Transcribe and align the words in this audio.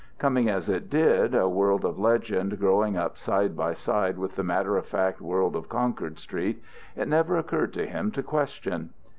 Coming 0.17 0.49
as 0.49 0.67
it 0.67 0.89
did, 0.89 1.35
a 1.35 1.47
world 1.47 1.85
of 1.85 1.99
legend 1.99 2.57
growing 2.59 2.97
up 2.97 3.19
side 3.19 3.55
by 3.55 3.75
side 3.75 4.17
with 4.17 4.35
the 4.35 4.41
matter 4.43 4.75
of 4.75 4.87
fact 4.87 5.21
world 5.21 5.55
of 5.55 5.69
Concord 5.69 6.17
Street, 6.17 6.59
it 6.95 7.07
never 7.07 7.37
occurred 7.37 7.71
to 7.73 7.85
him 7.85 8.09
to 8.13 8.23
question. 8.23 8.93